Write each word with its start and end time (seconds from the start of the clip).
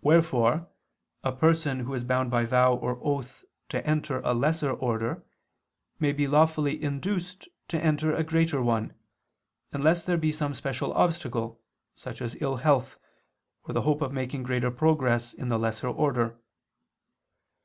Wherefore 0.00 0.66
a 1.22 1.30
person 1.30 1.78
who 1.78 1.94
is 1.94 2.02
bound 2.02 2.32
by 2.32 2.44
vow 2.46 2.74
or 2.74 2.98
oath 3.00 3.44
to 3.68 3.86
enter 3.86 4.18
a 4.22 4.34
lesser 4.34 4.72
order, 4.72 5.22
may 6.00 6.10
be 6.12 6.26
lawfully 6.26 6.82
induced 6.82 7.46
to 7.68 7.78
enter 7.78 8.12
a 8.12 8.24
greater 8.24 8.60
one, 8.60 8.92
unless 9.72 10.04
there 10.04 10.18
be 10.18 10.32
some 10.32 10.52
special 10.52 10.92
obstacle, 10.94 11.60
such 11.94 12.20
as 12.20 12.36
ill 12.42 12.56
health, 12.56 12.98
or 13.62 13.72
the 13.72 13.82
hope 13.82 14.02
of 14.02 14.12
making 14.12 14.42
greater 14.42 14.72
progress 14.72 15.32
in 15.32 15.48
the 15.48 15.60
lesser 15.60 15.86
order. 15.90 16.36